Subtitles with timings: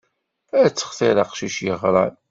[0.61, 2.13] Ad textiṛ aqcic yeɣran.